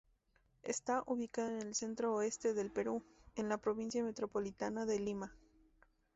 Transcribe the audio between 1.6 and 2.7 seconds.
el centro-oeste